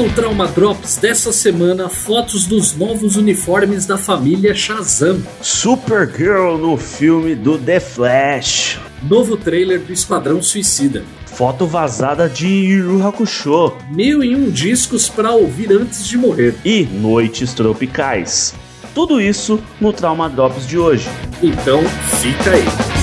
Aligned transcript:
no 0.00 0.08
Trauma 0.14 0.48
Drops 0.48 0.96
dessa 0.96 1.30
semana 1.30 1.90
fotos 1.90 2.46
dos 2.46 2.74
novos 2.74 3.16
uniformes 3.16 3.84
da 3.84 3.98
família 3.98 4.54
Shazam. 4.54 5.22
Supergirl 5.42 6.56
no 6.56 6.78
filme 6.78 7.34
do 7.34 7.58
The 7.58 7.80
Flash. 7.80 8.80
Novo 9.02 9.36
trailer 9.36 9.78
do 9.78 9.92
Esquadrão 9.92 10.42
Suicida. 10.42 11.04
Foto 11.26 11.66
vazada 11.66 12.30
de 12.30 12.46
Yu 12.46 13.06
Hakusho. 13.06 13.74
Mil 13.90 14.24
e 14.24 14.34
um 14.34 14.48
discos 14.50 15.10
para 15.10 15.32
ouvir 15.32 15.70
antes 15.70 16.08
de 16.08 16.16
morrer. 16.16 16.54
E 16.64 16.84
noites 16.84 17.52
tropicais. 17.52 18.54
Tudo 18.94 19.20
isso 19.20 19.62
no 19.78 19.92
Trauma 19.92 20.30
Drops 20.30 20.66
de 20.66 20.78
hoje. 20.78 21.06
Então 21.42 21.82
fica 22.22 22.52
aí. 22.52 22.99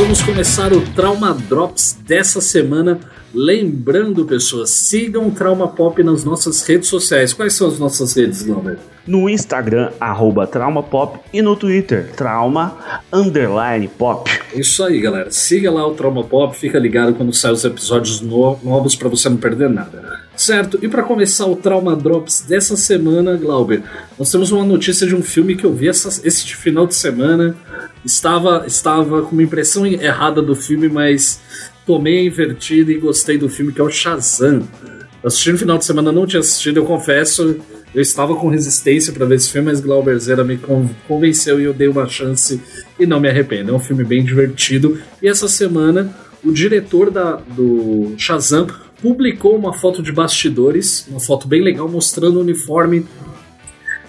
Vamos 0.00 0.22
começar 0.22 0.72
o 0.72 0.80
Trauma 0.92 1.34
Drops 1.34 1.98
dessa 2.06 2.40
semana. 2.40 3.00
Lembrando, 3.34 4.24
pessoas, 4.24 4.70
sigam 4.70 5.26
o 5.26 5.32
Trauma 5.32 5.66
Pop 5.66 6.00
nas 6.04 6.22
nossas 6.22 6.62
redes 6.62 6.88
sociais. 6.88 7.32
Quais 7.32 7.52
são 7.54 7.66
as 7.66 7.80
nossas 7.80 8.14
redes, 8.14 8.42
Glauber? 8.42 8.78
No 9.04 9.28
Instagram, 9.28 9.90
arroba 9.98 10.46
TraumaPop 10.46 11.18
e 11.32 11.42
no 11.42 11.56
Twitter, 11.56 12.12
Trauma 12.14 13.02
Underline 13.12 13.88
Pop. 13.88 14.30
Isso 14.54 14.84
aí, 14.84 15.00
galera. 15.00 15.32
Siga 15.32 15.68
lá 15.68 15.84
o 15.84 15.94
Trauma 15.94 16.22
Pop, 16.22 16.56
fica 16.56 16.78
ligado 16.78 17.14
quando 17.14 17.32
saem 17.32 17.54
os 17.54 17.64
episódios 17.64 18.20
no 18.20 18.56
novos 18.62 18.94
para 18.94 19.08
você 19.08 19.28
não 19.28 19.36
perder 19.36 19.68
nada. 19.68 20.20
Certo, 20.36 20.78
e 20.80 20.86
para 20.86 21.02
começar 21.02 21.46
o 21.46 21.56
Trauma 21.56 21.96
Drops 21.96 22.44
dessa 22.48 22.76
semana, 22.76 23.36
Glauber, 23.36 23.82
nós 24.16 24.30
temos 24.30 24.52
uma 24.52 24.64
notícia 24.64 25.04
de 25.08 25.16
um 25.16 25.22
filme 25.22 25.56
que 25.56 25.64
eu 25.64 25.74
vi 25.74 25.88
essa, 25.88 26.08
esse 26.24 26.54
final 26.54 26.86
de 26.86 26.94
semana. 26.94 27.56
Estava, 28.04 28.64
estava 28.66 29.22
com 29.22 29.32
uma 29.32 29.42
impressão 29.42 29.86
errada 29.86 30.40
do 30.40 30.54
filme, 30.54 30.88
mas 30.88 31.40
tomei 31.86 32.18
a 32.18 32.24
invertida 32.24 32.92
e 32.92 32.98
gostei 32.98 33.38
do 33.38 33.48
filme, 33.48 33.72
que 33.72 33.80
é 33.80 33.84
o 33.84 33.90
Shazam. 33.90 34.66
Eu 35.22 35.28
assisti 35.28 35.50
no 35.50 35.58
final 35.58 35.78
de 35.78 35.84
semana, 35.84 36.12
não 36.12 36.26
tinha 36.26 36.40
assistido, 36.40 36.78
eu 36.78 36.84
confesso. 36.84 37.56
Eu 37.94 38.02
estava 38.02 38.36
com 38.36 38.48
resistência 38.48 39.12
para 39.12 39.24
ver 39.24 39.36
esse 39.36 39.50
filme, 39.50 39.70
mas 39.70 39.80
Glauberzera 39.80 40.44
me 40.44 40.60
convenceu 41.06 41.60
e 41.60 41.64
eu 41.64 41.72
dei 41.72 41.88
uma 41.88 42.06
chance 42.06 42.60
e 42.98 43.06
não 43.06 43.18
me 43.18 43.28
arrependo. 43.28 43.72
É 43.72 43.74
um 43.74 43.80
filme 43.80 44.04
bem 44.04 44.22
divertido. 44.22 45.00
E 45.22 45.28
essa 45.28 45.48
semana, 45.48 46.14
o 46.44 46.52
diretor 46.52 47.10
da, 47.10 47.36
do 47.36 48.14
Shazam 48.16 48.66
publicou 49.00 49.56
uma 49.56 49.72
foto 49.72 50.02
de 50.02 50.12
bastidores, 50.12 51.06
uma 51.08 51.20
foto 51.20 51.48
bem 51.48 51.62
legal 51.62 51.88
mostrando 51.88 52.36
o 52.36 52.40
uniforme 52.40 53.06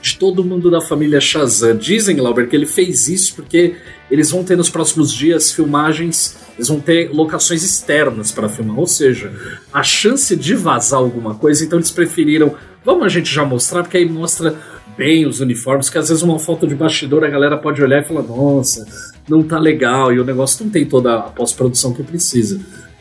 de 0.02 0.18
todo 0.18 0.44
mundo 0.44 0.72
da 0.72 0.82
família 0.82 1.20
Shazam. 1.20 1.78
Dizem, 1.78 2.16
Glauber, 2.16 2.48
que 2.48 2.56
ele 2.56 2.66
fez 2.66 3.08
isso 3.08 3.36
porque 3.36 3.76
eles 4.10 4.32
vão 4.32 4.44
ter 4.44 4.56
nos 4.56 4.70
próximos 4.70 5.14
dias 5.14 5.52
filmagens, 5.52 6.38
eles 6.56 6.68
vão 6.68 6.80
ter 6.80 7.10
locações 7.12 7.64
externas 7.64 8.32
para 8.32 8.50
filmar, 8.50 8.80
ou 8.80 8.88
seja, 8.88 9.32
a 9.72 9.84
chance 9.84 10.36
de 10.36 10.56
vazar 10.56 11.00
alguma 11.00 11.36
coisa, 11.36 11.64
então 11.64 11.78
eles 11.80 11.92
preferiram, 11.92 12.56
vamos 12.84 13.06
a 13.06 13.10
gente 13.10 13.34
já 13.34 13.46
mostrar, 13.46 13.84
porque 13.84 13.98
aí 13.98 14.10
mostra 14.10 14.56
bem 14.98 15.26
os 15.26 15.40
uniformes, 15.40 15.90
que 15.90 15.98
às 15.98 16.10
vezes 16.10 16.24
uma 16.24 16.40
foto 16.40 16.68
de 16.68 16.76
bastidor 16.76 17.24
a 17.24 17.30
galera 17.30 17.58
pode 17.58 17.82
olhar 17.82 18.02
e 18.02 18.06
falar, 18.06 18.24
nossa, 18.24 18.86
não 19.30 19.44
tá 19.44 19.60
legal, 19.60 20.12
e 20.12 20.20
o 20.20 20.26
negócio 20.26 20.66
não 20.66 20.72
tem 20.72 20.86
toda 20.86 21.16
a 21.16 21.22
pós-produção 21.22 21.94
que 21.94 22.04
precisa. 22.04 22.60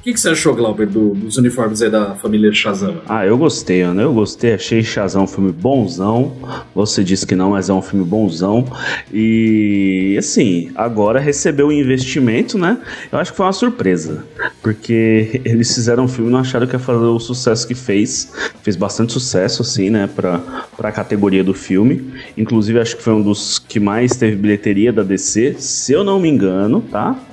Que, 0.08 0.14
que, 0.14 0.20
você 0.20 0.30
achou, 0.30 0.54
Glauber, 0.54 0.86
do, 0.86 1.10
dos 1.10 1.36
uniformes 1.36 1.82
aí 1.82 1.90
da 1.90 2.14
família 2.14 2.50
Shazam? 2.50 3.02
Ah, 3.06 3.26
eu 3.26 3.36
gostei, 3.36 3.84
né? 3.88 4.04
Eu 4.04 4.14
gostei, 4.14 4.54
achei 4.54 4.82
Shazam 4.82 5.24
um 5.24 5.26
filme 5.26 5.52
bonzão. 5.52 6.32
Você 6.74 7.04
disse 7.04 7.26
que 7.26 7.34
não, 7.34 7.50
mas 7.50 7.68
é 7.68 7.74
um 7.74 7.82
filme 7.82 8.06
bonzão. 8.06 8.64
E 9.12 10.16
assim, 10.18 10.70
agora 10.74 11.20
recebeu 11.20 11.66
o 11.66 11.72
investimento, 11.72 12.56
né? 12.56 12.78
Eu 13.12 13.18
acho 13.18 13.32
que 13.32 13.36
foi 13.36 13.44
uma 13.44 13.52
surpresa. 13.52 14.24
Porque 14.62 15.42
eles 15.44 15.74
fizeram 15.74 16.04
um 16.04 16.08
filme 16.08 16.30
e 16.30 16.32
não 16.32 16.38
acharam 16.38 16.66
que 16.66 16.74
ia 16.74 16.78
fazer 16.78 17.04
o 17.04 17.20
sucesso 17.20 17.68
que 17.68 17.74
fez. 17.74 18.32
Fez 18.62 18.76
bastante 18.76 19.12
sucesso, 19.12 19.60
assim, 19.60 19.90
né? 19.90 20.06
Pra, 20.06 20.40
pra 20.74 20.90
categoria 20.90 21.44
do 21.44 21.52
filme. 21.52 22.14
Inclusive, 22.34 22.80
acho 22.80 22.96
que 22.96 23.02
foi 23.02 23.12
um 23.12 23.20
dos 23.20 23.58
que 23.58 23.78
mais 23.78 24.16
teve 24.16 24.36
bilheteria 24.36 24.90
da 24.90 25.02
DC, 25.02 25.56
se 25.58 25.92
eu 25.92 26.02
não 26.02 26.18
me 26.18 26.30
engano, 26.30 26.80
tá? 26.80 27.27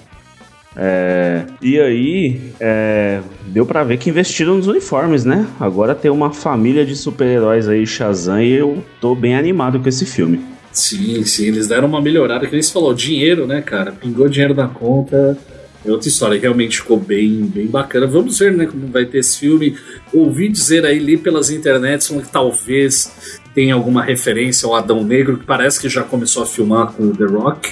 É, 0.78 1.44
e 1.62 1.80
aí, 1.80 2.42
é, 2.60 3.22
deu 3.48 3.66
para 3.66 3.84
ver 3.84 3.98
que 3.98 4.10
investiram 4.10 4.56
nos 4.58 4.68
uniformes, 4.68 5.24
né? 5.24 5.48
Agora 5.60 5.96
tem 5.96 6.12
uma 6.12 6.32
família 6.32 6.86
de 6.86 6.96
super-heróis 6.96 7.68
aí, 7.68 7.88
Shazam, 7.88 8.42
e 8.42 8.52
eu 8.52 8.84
tô 9.00 9.16
bem 9.16 9.36
animado 9.36 9.80
com 9.80 9.88
esse 9.88 10.06
filme. 10.06 10.42
Sim, 10.72 11.24
sim, 11.24 11.48
eles 11.48 11.70
deram 11.70 11.88
uma 11.88 12.02
melhorada, 12.02 12.46
que 12.46 12.62
você 12.62 12.74
falou, 12.74 12.94
dinheiro, 12.94 13.48
né, 13.48 13.62
cara? 13.62 13.94
Pingou 13.94 14.28
dinheiro 14.28 14.54
na 14.54 14.68
conta. 14.68 15.38
É 15.86 15.92
outra 15.92 16.10
história, 16.10 16.40
realmente 16.40 16.82
ficou 16.82 17.00
bem, 17.00 17.44
bem 17.44 17.68
bacana. 17.68 18.08
Vamos 18.08 18.40
ver, 18.40 18.52
né, 18.52 18.66
como 18.66 18.88
vai 18.88 19.06
ter 19.06 19.20
esse 19.20 19.38
filme. 19.38 19.78
Ouvi 20.12 20.50
dizer 20.50 20.84
aí, 20.84 20.98
li 20.98 21.16
pelas 21.16 21.52
internets, 21.52 22.08
que 22.08 22.28
talvez 22.30 23.40
tenha 23.54 23.76
alguma 23.76 24.04
referência 24.04 24.68
ao 24.68 24.76
Adão 24.76 25.04
Negro, 25.04 25.38
que 25.38 25.46
parece 25.46 25.80
que 25.80 25.88
já 25.88 26.04
começou 26.04 26.44
a 26.44 26.46
filmar 26.46 26.92
com 26.92 27.04
o 27.04 27.16
The 27.16 27.26
Rock. 27.26 27.72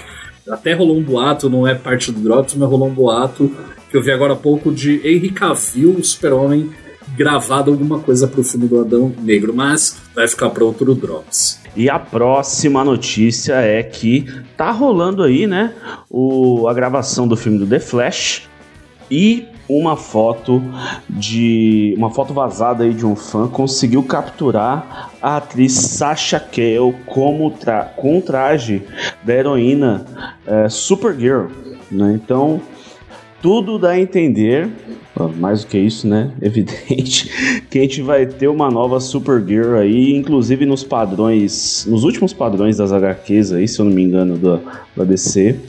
Até 0.50 0.74
rolou 0.74 0.98
um 0.98 1.04
boato, 1.04 1.50
não 1.50 1.68
é 1.68 1.74
parte 1.74 2.12
do 2.12 2.20
Drops, 2.20 2.56
mas 2.56 2.70
rolou 2.70 2.88
um 2.88 2.94
boato 2.94 3.52
que 3.90 3.98
eu 3.98 4.02
vi 4.02 4.12
agora 4.12 4.34
há 4.34 4.36
pouco 4.36 4.72
de 4.72 4.96
Henry 5.08 5.30
Cavill, 5.30 5.92
o 5.92 6.04
Super-Homem, 6.04 6.72
gravado 7.16 7.72
alguma 7.72 8.00
coisa 8.00 8.28
pro 8.28 8.44
filme 8.44 8.68
do 8.68 8.82
Adão 8.82 9.14
Negro, 9.22 9.54
mas 9.54 10.02
vai 10.16 10.28
ficar 10.28 10.50
para 10.50 10.64
outro 10.64 10.96
Drops. 10.96 11.62
E 11.76 11.90
a 11.90 12.00
próxima 12.00 12.84
notícia 12.84 13.54
é 13.54 13.82
que 13.84 14.26
tá 14.58 14.72
rolando 14.72 15.24
aí, 15.24 15.48
né, 15.48 15.74
o, 16.10 16.68
a 16.68 16.74
gravação 16.74 17.28
do 17.28 17.38
filme 17.38 17.58
do 17.58 17.68
The 17.68 17.80
Flash 17.80 18.50
e 19.10 19.46
uma 19.68 19.96
foto 19.96 20.62
de 21.10 21.94
uma 21.98 22.10
foto 22.10 22.34
vazada 22.34 22.84
aí 22.84 22.94
de 22.94 23.06
um 23.06 23.16
fã 23.16 23.48
conseguiu 23.48 24.04
capturar 24.04 25.12
a 25.22 25.38
atriz 25.38 25.74
Sasha 25.74 26.40
Cale 26.40 26.94
como 27.06 27.50
tra 27.52 27.86
com 27.86 28.18
o 28.18 28.22
traje 28.22 28.82
da 29.24 29.34
heroína 29.34 30.06
é, 30.46 30.70
Supergirl, 30.70 31.48
né? 31.92 32.14
Então 32.22 32.62
tudo 33.44 33.78
dá 33.78 33.90
a 33.90 34.00
entender, 34.00 34.70
mais 35.36 35.66
do 35.66 35.68
que 35.68 35.78
isso, 35.78 36.08
né? 36.08 36.32
Evidente 36.42 37.62
que 37.70 37.78
a 37.78 37.82
gente 37.82 38.02
vai 38.02 38.26
ter 38.26 38.48
uma 38.48 38.72
nova 38.72 39.02
Supergirl 39.02 39.76
aí, 39.76 40.16
inclusive 40.16 40.66
nos 40.66 40.82
padrões, 40.82 41.86
nos 41.86 42.06
últimos 42.06 42.32
padrões 42.32 42.78
das 42.78 42.94
HQs 42.94 43.52
aí, 43.52 43.68
se 43.68 43.80
eu 43.80 43.86
não 43.86 43.92
me 43.92 44.02
engano, 44.02 44.38
da, 44.38 44.60
da 44.96 45.04
DC. 45.04 45.60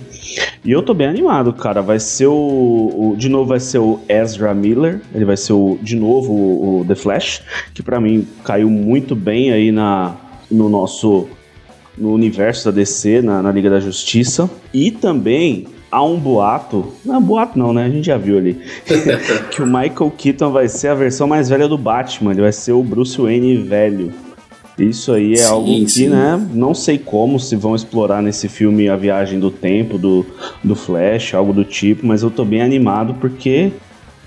E 0.65 0.72
eu 0.72 0.83
tô 0.83 0.95
bem 0.95 1.06
animado, 1.06 1.53
cara. 1.53 1.83
Vai 1.83 2.00
ser 2.00 2.27
o, 2.27 2.33
o, 2.33 3.15
De 3.17 3.28
novo, 3.28 3.47
vai 3.47 3.61
ser 3.61 3.78
o 3.78 4.00
Ezra 4.09 4.55
Miller. 4.55 5.00
Ele 5.15 5.25
vai 5.25 5.37
ser 5.37 5.53
o. 5.53 5.78
De 5.83 5.97
novo, 5.97 6.33
o, 6.33 6.81
o 6.81 6.84
The 6.84 6.95
Flash. 6.95 7.43
Que 7.72 7.83
para 7.83 8.00
mim 8.00 8.27
caiu 8.44 8.71
muito 8.71 9.15
bem 9.15 9.53
aí 9.53 9.71
na, 9.71 10.17
no 10.50 10.69
nosso. 10.69 11.28
No 11.97 12.12
universo 12.12 12.65
da 12.65 12.71
DC, 12.73 13.23
na, 13.23 13.41
na 13.41 13.53
Liga 13.53 13.71
da 13.71 13.78
Justiça. 13.78 14.50
E 14.73 14.91
também 14.91 15.69
há 15.94 16.03
um 16.03 16.19
boato. 16.19 16.93
Não 17.05 17.17
é 17.17 17.21
boato, 17.21 17.56
não, 17.56 17.73
né? 17.73 17.84
A 17.84 17.89
gente 17.89 18.06
já 18.06 18.17
viu 18.17 18.37
ali. 18.37 18.61
que 19.53 19.62
o 19.62 19.67
Michael 19.67 20.12
Keaton 20.19 20.50
vai 20.50 20.67
ser 20.67 20.89
a 20.89 20.94
versão 20.94 21.28
mais 21.28 21.49
velha 21.49 21.69
do 21.69 21.78
Batman. 21.78 22.33
Ele 22.33 22.43
vai 22.43 22.53
ser 22.53 22.73
o 22.73 22.83
Bruce 22.83 23.17
Wayne 23.17 23.59
velho. 23.59 24.12
Isso 24.79 25.12
aí 25.12 25.35
é 25.35 25.37
sim, 25.37 25.45
algo 25.45 25.67
que, 25.67 25.89
sim. 25.89 26.09
né, 26.09 26.49
não 26.53 26.75
sei 26.75 26.99
como 26.99 27.39
se 27.39 27.55
vão 27.55 27.77
explorar 27.77 28.21
nesse 28.21 28.49
filme 28.49 28.89
a 28.89 28.97
viagem 28.97 29.39
do 29.39 29.51
tempo 29.51 29.97
do, 29.97 30.27
do 30.65 30.75
Flash, 30.75 31.35
algo 31.35 31.53
do 31.53 31.65
tipo, 31.65 32.05
mas 32.05 32.23
eu 32.23 32.31
tô 32.31 32.45
bem 32.45 32.61
animado 32.61 33.15
porque, 33.21 33.71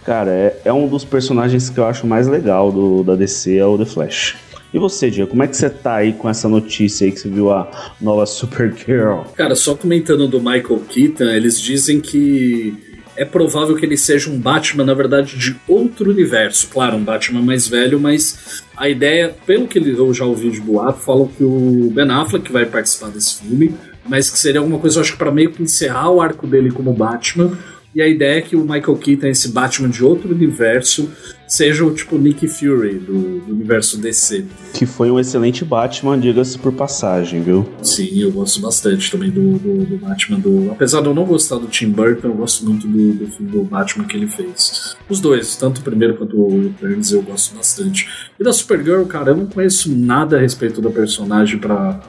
cara, 0.06 0.32
é, 0.32 0.62
é 0.66 0.74
um 0.74 0.88
dos 0.88 1.04
personagens 1.04 1.70
que 1.70 1.78
eu 1.78 1.86
acho 1.86 2.08
mais 2.08 2.28
legal 2.28 2.72
do, 2.72 3.04
da 3.04 3.16
DC, 3.16 3.58
é 3.58 3.66
o 3.66 3.78
The 3.78 3.86
Flash. 3.86 4.38
E 4.74 4.80
você, 4.80 5.10
Diego, 5.10 5.30
como 5.30 5.44
é 5.44 5.48
que 5.48 5.56
você 5.56 5.70
tá 5.70 5.96
aí 5.96 6.14
com 6.14 6.30
essa 6.30 6.48
notícia 6.48 7.06
aí 7.06 7.12
que 7.12 7.20
você 7.20 7.30
viu 7.30 7.52
a 7.52 7.70
nova 8.00 8.26
Supergirl? 8.28 9.22
Cara, 9.36 9.56
só 9.56 9.76
comentando 9.76 10.28
do 10.28 10.40
Michael 10.40 10.82
Keaton, 10.90 11.26
eles 11.26 11.60
dizem 11.60 12.00
que 12.00 12.74
é 13.18 13.26
provável 13.26 13.76
que 13.76 13.86
ele 13.86 13.98
seja 13.98 14.30
um 14.30 14.40
Batman, 14.40 14.86
na 14.86 14.94
verdade, 14.94 15.38
de 15.38 15.56
outro 15.68 16.12
universo. 16.12 16.68
Claro, 16.70 16.96
um 16.96 17.04
Batman 17.04 17.42
mais 17.42 17.68
velho, 17.68 18.00
mas 18.00 18.64
a 18.78 18.88
ideia, 18.88 19.36
pelo 19.46 19.68
que 19.68 19.80
eu 19.80 20.14
já 20.14 20.24
ouvi 20.24 20.52
de 20.52 20.62
boato, 20.62 21.00
falam 21.00 21.28
que 21.28 21.44
o 21.44 21.92
Ben 21.94 22.10
Affleck 22.12 22.52
vai 22.52 22.66
participar 22.66 23.10
desse 23.10 23.42
filme, 23.42 23.76
mas 24.08 24.30
que 24.30 24.38
seria 24.38 24.60
alguma 24.60 24.80
coisa, 24.80 25.00
eu 25.00 25.02
acho 25.02 25.14
que 25.14 25.18
para 25.18 25.32
meio 25.32 25.52
que 25.52 25.62
encerrar 25.62 26.12
o 26.12 26.22
arco 26.22 26.46
dele 26.46 26.72
como 26.72 26.94
Batman 26.94 27.58
e 27.98 28.02
a 28.04 28.08
ideia 28.08 28.38
é 28.38 28.42
que 28.42 28.56
o 28.56 28.62
Michael 28.62 28.96
Keaton, 28.96 29.26
esse 29.26 29.50
Batman 29.50 29.90
de 29.90 30.06
outro 30.06 30.32
universo, 30.32 31.10
seja 31.48 31.84
o 31.84 31.92
tipo 31.92 32.16
Nick 32.16 32.48
Fury 32.48 33.00
do, 33.00 33.40
do 33.40 33.54
universo 33.54 33.98
DC. 33.98 34.46
Que 34.72 34.86
foi 34.86 35.10
um 35.10 35.20
excelente 35.20 35.66
Batman, 35.66 36.20
diga-se 36.20 36.60
por 36.60 36.72
passagem, 36.72 37.42
viu? 37.42 37.68
Sim, 37.82 38.20
eu 38.20 38.32
gosto 38.32 38.62
bastante 38.62 39.10
também 39.12 39.32
do, 39.32 39.58
do, 39.58 39.84
do, 39.84 39.98
Batman 39.98 40.40
do. 40.40 40.72
Apesar 40.72 41.02
de 41.02 41.08
eu 41.08 41.16
não 41.16 41.26
gostar 41.26 41.56
do 41.56 41.66
Tim 41.66 41.90
Burton, 41.90 42.28
eu 42.28 42.34
gosto 42.36 42.66
muito 42.66 42.88
do, 42.88 43.14
do 43.14 43.32
filme 43.32 43.52
do 43.52 43.64
Batman 43.64 44.06
que 44.06 44.16
ele 44.16 44.28
fez. 44.28 44.96
Os 45.10 45.20
dois, 45.20 45.56
tanto 45.56 45.82
o 45.82 45.84
primeiro 45.84 46.18
quanto 46.18 46.38
o 46.38 46.62
Returns, 46.62 47.12
eu 47.12 47.24
gosto 47.24 47.56
bastante. 47.56 48.08
E 48.40 48.44
da 48.44 48.54
Supergirl, 48.54 49.06
cara, 49.06 49.32
eu 49.32 49.38
não 49.38 49.48
conheço 49.48 49.92
nada 49.92 50.38
a 50.38 50.40
respeito 50.40 50.80
da 50.82 50.92
personagem 50.92 51.58
para 51.58 52.00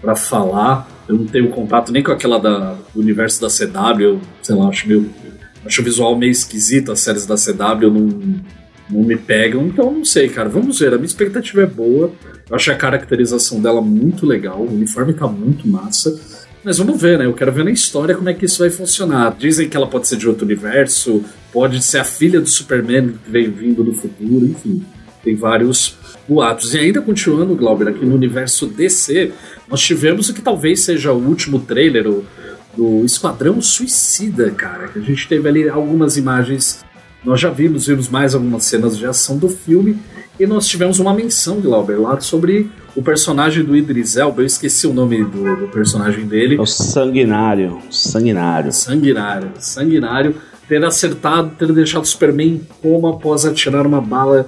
para 0.00 0.14
falar. 0.14 0.88
Eu 1.08 1.16
não 1.16 1.26
tenho 1.26 1.48
contato 1.48 1.90
nem 1.90 2.02
com 2.02 2.12
aquela 2.12 2.38
da, 2.38 2.76
do 2.94 3.00
universo 3.00 3.40
da 3.40 3.48
CW, 3.48 4.20
sei 4.42 4.54
lá, 4.54 4.68
acho 4.68 4.86
meio 4.86 5.10
Acho 5.64 5.80
o 5.80 5.84
visual 5.84 6.16
meio 6.16 6.30
esquisito, 6.30 6.92
as 6.92 7.00
séries 7.00 7.26
da 7.26 7.34
CW, 7.34 7.90
não, 7.90 8.40
não 8.90 9.02
me 9.02 9.16
pegam, 9.16 9.66
então 9.66 9.92
não 9.92 10.04
sei, 10.04 10.28
cara. 10.28 10.48
Vamos 10.48 10.78
ver. 10.78 10.92
A 10.92 10.96
minha 10.96 11.06
expectativa 11.06 11.62
é 11.62 11.66
boa. 11.66 12.12
Eu 12.48 12.56
achei 12.56 12.72
a 12.72 12.76
caracterização 12.76 13.60
dela 13.60 13.82
muito 13.82 14.24
legal. 14.24 14.60
O 14.60 14.72
uniforme 14.72 15.12
tá 15.12 15.26
muito 15.26 15.68
massa. 15.68 16.18
Mas 16.64 16.78
vamos 16.78 17.00
ver, 17.00 17.18
né? 17.18 17.26
Eu 17.26 17.34
quero 17.34 17.52
ver 17.52 17.64
na 17.64 17.70
história 17.70 18.14
como 18.14 18.28
é 18.28 18.34
que 18.34 18.44
isso 18.44 18.58
vai 18.58 18.70
funcionar. 18.70 19.36
Dizem 19.38 19.68
que 19.68 19.76
ela 19.76 19.86
pode 19.86 20.08
ser 20.08 20.16
de 20.16 20.28
outro 20.28 20.44
universo, 20.44 21.22
pode 21.52 21.82
ser 21.82 21.98
a 21.98 22.04
filha 22.04 22.40
do 22.40 22.48
Superman 22.48 23.14
que 23.24 23.30
vem 23.30 23.50
vindo 23.50 23.84
do 23.84 23.92
futuro, 23.92 24.44
enfim. 24.44 24.84
Tem 25.22 25.34
vários 25.34 25.96
boatos. 26.28 26.74
E 26.74 26.78
ainda 26.78 27.00
continuando, 27.00 27.54
Glauber, 27.54 27.88
aqui 27.88 28.04
no 28.04 28.14
universo 28.14 28.66
DC, 28.66 29.32
nós 29.68 29.80
tivemos 29.80 30.28
o 30.28 30.34
que 30.34 30.40
talvez 30.40 30.80
seja 30.80 31.12
o 31.12 31.26
último 31.26 31.60
trailer 31.60 32.06
do 32.76 33.04
Esquadrão 33.04 33.60
Suicida, 33.60 34.50
cara. 34.50 34.88
Que 34.88 34.98
a 34.98 35.02
gente 35.02 35.28
teve 35.28 35.48
ali 35.48 35.68
algumas 35.68 36.16
imagens. 36.16 36.84
Nós 37.24 37.40
já 37.40 37.50
vimos, 37.50 37.86
vimos 37.86 38.08
mais 38.08 38.34
algumas 38.34 38.64
cenas 38.64 38.96
de 38.96 39.06
ação 39.06 39.36
do 39.36 39.48
filme. 39.48 39.98
E 40.38 40.46
nós 40.46 40.68
tivemos 40.68 41.00
uma 41.00 41.12
menção, 41.12 41.60
Glauber, 41.60 42.00
lá 42.00 42.20
sobre 42.20 42.70
o 42.94 43.02
personagem 43.02 43.64
do 43.64 43.76
Idris 43.76 44.16
Elba. 44.16 44.42
Eu 44.42 44.46
esqueci 44.46 44.86
o 44.86 44.92
nome 44.92 45.24
do, 45.24 45.56
do 45.56 45.68
personagem 45.68 46.26
dele. 46.26 46.56
É 46.56 46.60
o 46.60 46.66
Sanguinário. 46.66 47.78
Sanguinário. 47.90 48.72
Sanguinário. 48.72 49.50
Sanguinário. 49.58 50.34
Ter 50.68 50.84
acertado, 50.84 51.50
ter 51.58 51.72
deixado 51.72 52.04
o 52.04 52.06
Superman 52.06 52.48
em 52.48 52.66
coma 52.80 53.10
após 53.10 53.44
atirar 53.44 53.86
uma 53.86 54.00
bala 54.00 54.46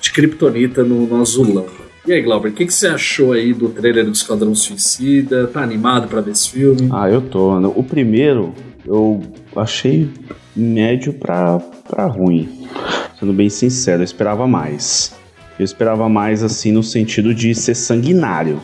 de 0.00 0.12
kryptonita 0.12 0.84
no, 0.84 1.06
no 1.06 1.20
azulão. 1.20 1.66
E 2.04 2.12
aí, 2.12 2.20
Glauber, 2.20 2.48
o 2.48 2.52
que, 2.52 2.66
que, 2.66 2.74
você 2.74 2.88
achou 2.88 3.32
aí 3.32 3.54
do 3.54 3.68
trailer 3.68 4.04
do 4.04 4.10
Esquadrão 4.10 4.56
Suicida? 4.56 5.46
Tá 5.46 5.62
animado 5.62 6.08
para 6.08 6.20
ver 6.20 6.32
esse 6.32 6.50
filme? 6.50 6.88
Ah, 6.90 7.08
eu 7.08 7.20
tô. 7.20 7.56
O 7.68 7.84
primeiro 7.84 8.52
eu 8.84 9.22
achei 9.54 10.10
médio 10.56 11.12
pra, 11.12 11.60
pra 11.88 12.06
ruim. 12.06 12.66
Sendo 13.20 13.32
bem 13.32 13.48
sincero, 13.48 14.00
eu 14.00 14.04
esperava 14.04 14.48
mais. 14.48 15.14
Eu 15.56 15.64
esperava 15.64 16.08
mais 16.08 16.42
assim 16.42 16.72
no 16.72 16.82
sentido 16.82 17.32
de 17.32 17.54
ser 17.54 17.76
sanguinário. 17.76 18.60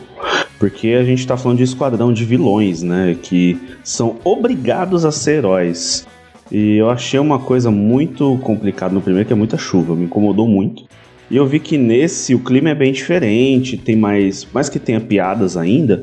Porque 0.59 0.89
a 0.89 1.03
gente 1.05 1.25
tá 1.25 1.37
falando 1.37 1.59
de 1.59 1.63
esquadrão 1.63 2.11
de 2.11 2.25
vilões, 2.25 2.83
né? 2.83 3.15
Que 3.21 3.57
são 3.85 4.17
obrigados 4.25 5.05
a 5.05 5.11
ser 5.13 5.37
heróis. 5.37 6.05
E 6.51 6.75
eu 6.75 6.89
achei 6.89 7.17
uma 7.17 7.39
coisa 7.39 7.71
muito 7.71 8.37
complicada 8.39 8.93
no 8.93 9.01
primeiro, 9.01 9.25
que 9.25 9.31
é 9.31 9.35
muita 9.35 9.57
chuva, 9.57 9.95
me 9.95 10.05
incomodou 10.05 10.45
muito. 10.45 10.88
E 11.29 11.37
eu 11.37 11.45
vi 11.45 11.59
que 11.59 11.77
nesse 11.77 12.33
o 12.33 12.39
clima 12.39 12.69
é 12.69 12.75
bem 12.75 12.91
diferente, 12.91 13.77
tem 13.77 13.95
mais. 13.95 14.47
Mais 14.51 14.67
que 14.67 14.79
tenha 14.79 14.99
piadas 14.99 15.55
ainda, 15.55 16.01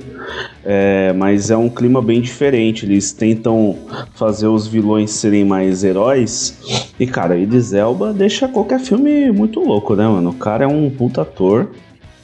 é, 0.64 1.12
mas 1.12 1.50
é 1.50 1.56
um 1.56 1.68
clima 1.68 2.00
bem 2.00 2.20
diferente. 2.20 2.86
Eles 2.86 3.12
tentam 3.12 3.76
fazer 4.14 4.46
os 4.46 4.68
vilões 4.68 5.10
serem 5.10 5.44
mais 5.44 5.82
heróis. 5.82 6.56
E, 6.98 7.06
cara, 7.06 7.36
Idris 7.36 7.72
Elba 7.72 8.12
deixa 8.12 8.46
qualquer 8.46 8.78
filme 8.78 9.32
muito 9.32 9.58
louco, 9.60 9.96
né, 9.96 10.06
mano? 10.06 10.30
O 10.30 10.34
cara 10.34 10.64
é 10.64 10.68
um 10.68 10.88
puta 10.88 11.22
ator. 11.22 11.70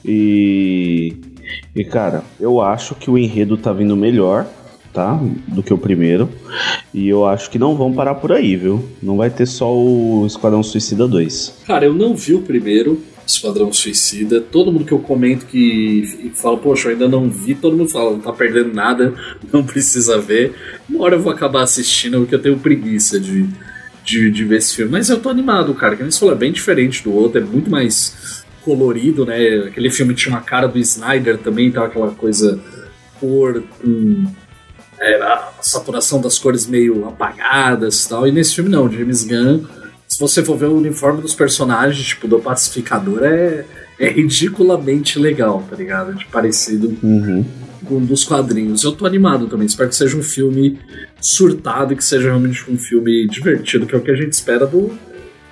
E. 0.05 1.17
E, 1.75 1.85
cara, 1.85 2.23
eu 2.39 2.61
acho 2.61 2.95
que 2.95 3.11
o 3.11 3.19
enredo 3.19 3.57
tá 3.57 3.73
vindo 3.73 3.97
melhor 3.97 4.47
tá? 4.93 5.19
Do 5.49 5.63
que 5.63 5.73
o 5.73 5.79
primeiro. 5.79 6.29
E 6.93 7.09
eu 7.09 7.27
acho 7.27 7.51
que 7.51 7.59
não 7.59 7.77
vão 7.77 7.93
parar 7.93 8.17
por 8.17 8.33
aí, 8.33 8.57
viu? 8.57 8.85
Não 9.03 9.17
vai 9.17 9.31
ter 9.31 9.47
só 9.47 9.75
o 9.75 10.25
Esquadrão 10.27 10.63
Suicida 10.63 11.09
2. 11.09 11.63
Cara, 11.67 11.87
eu 11.87 11.95
não 11.95 12.15
vi 12.15 12.35
o 12.35 12.43
primeiro. 12.43 13.01
Esquadrão 13.25 13.73
Suicida, 13.73 14.41
todo 14.41 14.73
mundo 14.73 14.85
que 14.85 14.93
eu 14.93 14.99
comento 14.99 15.47
que 15.47 16.33
fala, 16.35 16.59
poxa, 16.59 16.89
eu 16.89 16.93
ainda 16.93 17.09
não 17.09 17.31
vi, 17.31 17.55
todo 17.55 17.77
mundo 17.77 17.89
fala, 17.89 18.11
não 18.11 18.21
tá 18.21 18.33
perdendo 18.33 18.75
nada, 18.75 19.15
não 19.53 19.65
precisa 19.65 20.21
ver. 20.21 20.55
Uma 20.91 21.05
hora 21.05 21.15
eu 21.15 21.21
vou 21.21 21.33
acabar 21.33 21.63
assistindo 21.63 22.19
porque 22.19 22.35
eu 22.35 22.43
tenho 22.43 22.59
preguiça 22.59 23.21
de, 23.21 23.47
de, 24.05 24.31
de 24.31 24.45
ver 24.45 24.59
esse 24.59 24.75
filme. 24.75 24.91
Mas 24.91 25.09
eu 25.09 25.21
tô 25.21 25.29
animado, 25.29 25.73
cara, 25.73 25.97
que 25.97 26.03
nem 26.03 26.13
falou, 26.13 26.35
é 26.35 26.39
bem 26.39 26.53
diferente 26.53 27.03
do 27.03 27.15
outro, 27.15 27.41
é 27.41 27.45
muito 27.45 27.71
mais 27.71 28.45
colorido, 28.65 29.25
né? 29.25 29.67
Aquele 29.67 29.91
filme 29.91 30.15
tinha 30.15 30.35
uma 30.35 30.43
cara 30.43 30.67
do 30.67 30.79
Snyder 30.79 31.39
também, 31.39 31.71
tava 31.71 31.87
aquela 31.87 32.11
coisa 32.11 32.61
cor 33.21 33.63
com 33.81 34.27
é, 35.01 35.23
a 35.23 35.53
saturação 35.61 36.21
das 36.21 36.39
cores 36.39 36.67
meio 36.67 37.07
apagadas 37.09 38.05
e 38.05 38.09
tal. 38.09 38.27
E 38.27 38.33
nesse 38.33 38.55
filme 38.55 38.71
não, 38.71 38.91
James 38.91 39.25
Gunn, 39.25 39.65
se 40.07 40.19
você 40.19 40.45
for 40.45 40.57
ver 40.57 40.67
o 40.67 40.77
uniforme 40.77 41.23
dos 41.23 41.35
personagens, 41.35 42.07
tipo, 42.07 42.29
do 42.29 42.39
pacificador, 42.39 43.25
é, 43.25 43.65
é 43.99 44.09
ridiculamente 44.09 45.19
legal, 45.19 45.65
tá 45.69 45.77
ligado? 45.77 46.15
De 46.15 46.27
parecido 46.27 46.97
uhum. 47.03 47.45
com 47.85 47.97
um 47.97 48.05
dos 48.05 48.25
quadrinhos. 48.25 48.85
Eu 48.85 48.93
tô 48.93 49.07
animado 49.07 49.47
também, 49.47 49.67
espero 49.67 49.89
que 49.89 49.97
seja 49.97 50.17
um 50.17 50.23
filme 50.23 50.79
surtado 51.21 51.93
e 51.93 51.97
que 51.97 52.05
seja 52.05 52.29
realmente 52.29 52.71
um 52.71 52.77
filme 52.77 53.27
divertido, 53.27 53.87
que 53.87 53.95
é 53.95 53.99
o 53.99 54.03
que 54.03 54.11
a 54.11 54.17
gente 54.17 54.33
espera 54.33 54.67
do 54.67 54.93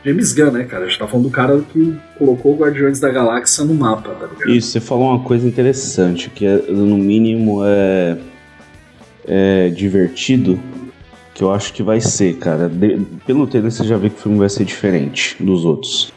James 0.04 0.32
Gunn, 0.32 0.50
né, 0.50 0.64
cara? 0.64 0.84
A 0.84 0.88
gente 0.88 0.98
tá 0.98 1.06
falando 1.06 1.26
do 1.26 1.30
cara 1.30 1.60
que 1.72 1.96
colocou 2.18 2.54
o 2.54 2.58
Guardiões 2.58 3.00
da 3.00 3.10
Galáxia 3.10 3.64
no 3.64 3.74
mapa, 3.74 4.10
tá 4.10 4.26
ligado? 4.26 4.50
Isso, 4.50 4.68
você 4.68 4.80
falou 4.80 5.08
uma 5.08 5.24
coisa 5.24 5.46
interessante, 5.46 6.30
que 6.30 6.46
é, 6.46 6.56
no 6.68 6.96
mínimo 6.96 7.62
é 7.64 8.16
é, 9.26 9.68
divertido 9.68 10.58
que 11.34 11.44
eu 11.44 11.52
acho 11.52 11.72
que 11.72 11.82
vai 11.82 12.00
ser, 12.00 12.36
cara. 12.36 12.68
De, 12.68 12.98
pelo 13.26 13.46
trailer 13.46 13.70
você 13.70 13.84
já 13.84 13.96
vê 13.96 14.10
que 14.10 14.16
o 14.16 14.22
filme 14.22 14.38
vai 14.38 14.48
ser 14.48 14.64
diferente 14.64 15.36
dos 15.40 15.64
outros. 15.64 16.12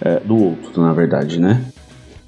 É, 0.00 0.20
do 0.20 0.36
outro, 0.36 0.80
na 0.80 0.92
verdade, 0.92 1.40
né? 1.40 1.60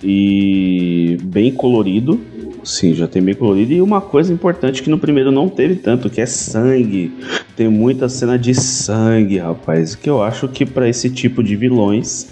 E 0.03 1.17
bem 1.23 1.53
colorido. 1.53 2.21
Sim, 2.65 2.95
já 2.95 3.07
tem 3.07 3.23
bem 3.23 3.35
colorido. 3.35 3.73
E 3.73 3.81
uma 3.81 4.01
coisa 4.01 4.33
importante 4.33 4.83
que 4.83 4.91
no 4.91 4.99
primeiro 4.99 5.31
não 5.31 5.49
teve 5.49 5.77
tanto, 5.77 6.11
que 6.11 6.21
é 6.21 6.27
sangue. 6.27 7.13
Tem 7.57 7.69
muita 7.69 8.09
cena 8.09 8.39
de 8.39 8.55
sangue, 8.55 9.39
rapaz. 9.39 9.95
Que 9.95 10.11
eu 10.11 10.23
acho 10.23 10.49
que 10.49 10.67
para 10.67 10.89
esse 10.89 11.11
tipo 11.11 11.43
de 11.43 11.55
vilões 11.55 12.29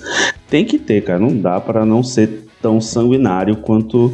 tem 0.49 0.65
que 0.65 0.79
ter, 0.79 1.03
cara. 1.03 1.19
Não 1.19 1.37
dá 1.37 1.61
para 1.61 1.87
não 1.87 2.03
ser 2.03 2.47
tão 2.61 2.81
sanguinário 2.81 3.57
quanto 3.57 4.13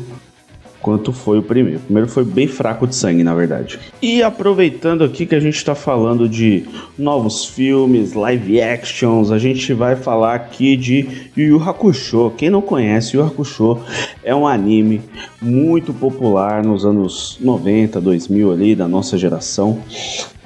quanto 0.86 1.12
foi 1.12 1.40
o 1.40 1.42
primeiro. 1.42 1.80
O 1.80 1.82
primeiro 1.82 2.08
foi 2.08 2.24
bem 2.24 2.46
fraco 2.46 2.86
de 2.86 2.94
sangue, 2.94 3.24
na 3.24 3.34
verdade. 3.34 3.80
E 4.00 4.22
aproveitando 4.22 5.02
aqui 5.02 5.26
que 5.26 5.34
a 5.34 5.40
gente 5.40 5.56
está 5.56 5.74
falando 5.74 6.28
de 6.28 6.64
novos 6.96 7.44
filmes, 7.44 8.12
live 8.12 8.62
actions, 8.62 9.32
a 9.32 9.38
gente 9.38 9.74
vai 9.74 9.96
falar 9.96 10.36
aqui 10.36 10.76
de 10.76 11.28
Yu 11.36 11.48
Yu 11.48 11.68
Hakusho. 11.68 12.30
Quem 12.36 12.50
não 12.50 12.62
conhece, 12.62 13.16
Yu 13.16 13.24
Hakusho 13.24 13.80
é 14.22 14.32
um 14.32 14.46
anime 14.46 15.02
muito 15.42 15.92
popular 15.92 16.62
nos 16.62 16.86
anos 16.86 17.36
90, 17.40 18.00
2000 18.00 18.52
ali, 18.52 18.76
da 18.76 18.86
nossa 18.86 19.18
geração. 19.18 19.80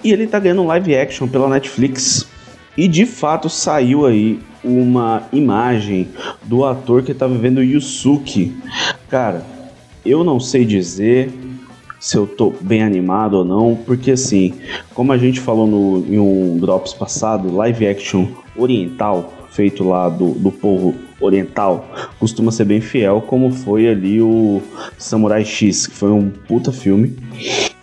E 0.03 0.11
ele 0.11 0.27
tá 0.27 0.39
ganhando 0.39 0.65
live 0.65 0.97
action 0.97 1.29
pela 1.29 1.51
Netflix. 1.51 2.27
E 2.79 2.89
de 2.89 3.05
fato 3.05 3.51
saiu 3.51 4.07
aí 4.07 4.39
uma 4.65 5.25
imagem 5.35 6.09
do 6.45 6.65
ator 6.65 7.03
que 7.03 7.13
tá 7.13 7.27
vivendo 7.27 7.63
Yusuke. 7.63 8.57
Cara, 9.11 9.60
eu 10.05 10.25
não 10.25 10.41
sei 10.41 10.65
dizer 10.65 11.31
se 11.99 12.17
eu 12.17 12.27
tô 12.27 12.53
bem 12.61 12.83
animado 12.83 13.35
ou 13.35 13.45
não, 13.45 13.79
porque 13.85 14.13
assim, 14.13 14.55
como 14.95 15.13
a 15.13 15.19
gente 15.19 15.39
falou 15.39 15.67
no, 15.67 16.05
em 16.09 16.19
um 16.19 16.59
Drops 16.59 16.95
passado, 16.95 17.55
live 17.55 17.87
action 17.87 18.27
oriental, 18.57 19.33
feito 19.51 19.85
lá 19.85 20.09
do, 20.09 20.31
do 20.33 20.51
povo 20.51 20.95
oriental, 21.21 21.87
costuma 22.19 22.51
ser 22.51 22.65
bem 22.65 22.81
fiel, 22.81 23.21
como 23.21 23.51
foi 23.51 23.87
ali 23.87 24.23
o 24.23 24.63
Samurai 24.97 25.45
X, 25.45 25.87
que 25.87 25.95
foi 25.95 26.11
um 26.11 26.31
puta 26.31 26.73
filme. 26.73 27.17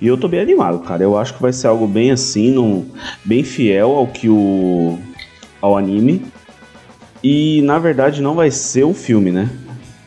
E 0.01 0.07
eu 0.07 0.17
tô 0.17 0.27
bem 0.27 0.39
animado, 0.39 0.79
cara. 0.79 1.03
Eu 1.03 1.17
acho 1.17 1.35
que 1.35 1.41
vai 1.41 1.53
ser 1.53 1.67
algo 1.67 1.87
bem 1.87 2.09
assim, 2.09 2.51
num, 2.51 2.85
bem 3.23 3.43
fiel 3.43 3.91
ao 3.91 4.07
que 4.07 4.29
o. 4.29 4.97
ao 5.61 5.77
anime. 5.77 6.23
E 7.23 7.61
na 7.63 7.79
verdade 7.79 8.21
não 8.21 8.35
vai 8.35 8.49
ser 8.49 8.85
um 8.85 8.93
filme, 8.93 9.31
né? 9.31 9.49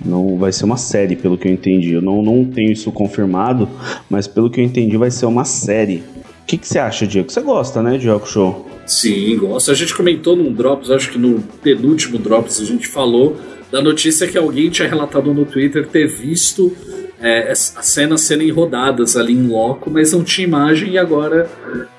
Não 0.04 0.36
vai 0.38 0.52
ser 0.52 0.64
uma 0.64 0.76
série, 0.76 1.16
pelo 1.16 1.36
que 1.36 1.46
eu 1.46 1.52
entendi. 1.52 1.92
Eu 1.92 2.02
não, 2.02 2.22
não 2.22 2.44
tenho 2.44 2.72
isso 2.72 2.90
confirmado, 2.90 3.68
mas 4.08 4.26
pelo 4.26 4.50
que 4.50 4.60
eu 4.60 4.64
entendi, 4.64 4.96
vai 4.96 5.10
ser 5.10 5.26
uma 5.26 5.44
série. 5.44 6.02
O 6.42 6.46
que, 6.46 6.56
que 6.56 6.66
você 6.66 6.78
acha, 6.78 7.06
Diego? 7.06 7.30
Você 7.30 7.40
gosta, 7.40 7.82
né, 7.82 7.98
de 7.98 8.08
Rock 8.08 8.28
Show? 8.28 8.68
Sim, 8.86 9.36
gosto. 9.36 9.70
A 9.70 9.74
gente 9.74 9.94
comentou 9.94 10.34
num 10.34 10.52
Drops, 10.52 10.90
acho 10.90 11.10
que 11.10 11.18
no 11.18 11.40
penúltimo 11.62 12.18
Drops 12.18 12.60
a 12.60 12.64
gente 12.64 12.88
falou 12.88 13.36
da 13.70 13.80
notícia 13.80 14.26
que 14.26 14.36
alguém 14.36 14.68
tinha 14.68 14.88
relatado 14.88 15.32
no 15.32 15.44
Twitter 15.44 15.86
ter 15.86 16.08
visto 16.08 16.74
é, 17.20 17.50
as 17.50 17.74
cenas 17.82 18.22
serem 18.22 18.50
rodadas 18.50 19.16
ali 19.16 19.34
em 19.34 19.46
loco, 19.46 19.90
mas 19.90 20.12
não 20.12 20.24
tinha 20.24 20.46
imagem 20.46 20.92
e 20.92 20.98
agora 20.98 21.50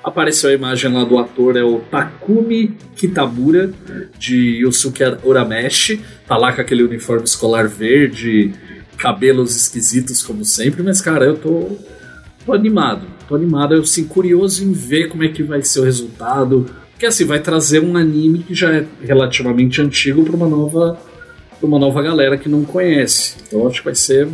apareceu 0.03 0.49
a 0.49 0.53
imagem 0.53 0.91
lá 0.91 1.03
do 1.03 1.17
ator, 1.19 1.55
é 1.55 1.63
o 1.63 1.79
Takumi 1.79 2.75
Kitabura, 2.95 3.71
de 4.17 4.63
Yosuke 4.65 5.03
Urameshi, 5.23 6.01
tá 6.27 6.35
lá 6.35 6.51
com 6.51 6.61
aquele 6.61 6.83
uniforme 6.83 7.23
escolar 7.23 7.67
verde, 7.67 8.51
cabelos 8.97 9.55
esquisitos 9.55 10.23
como 10.23 10.43
sempre, 10.43 10.81
mas 10.81 11.01
cara, 11.01 11.25
eu 11.25 11.37
tô, 11.37 11.77
tô 12.45 12.53
animado, 12.53 13.05
tô 13.27 13.35
animado, 13.35 13.75
eu 13.75 13.85
sim 13.85 14.05
curioso 14.05 14.63
em 14.63 14.71
ver 14.71 15.07
como 15.09 15.23
é 15.23 15.27
que 15.27 15.43
vai 15.43 15.61
ser 15.61 15.81
o 15.81 15.83
resultado, 15.83 16.65
porque 16.91 17.05
assim, 17.05 17.25
vai 17.25 17.39
trazer 17.39 17.79
um 17.79 17.95
anime 17.95 18.39
que 18.39 18.55
já 18.55 18.73
é 18.73 18.85
relativamente 19.03 19.81
antigo 19.81 20.23
para 20.23 20.35
uma 20.35 20.47
nova 20.47 20.99
pra 21.59 21.67
uma 21.67 21.77
nova 21.77 22.01
galera 22.01 22.37
que 22.37 22.49
não 22.49 22.63
conhece. 22.63 23.35
Então 23.47 23.67
acho 23.67 23.79
que 23.79 23.85
vai 23.85 23.95
ser 23.95 24.27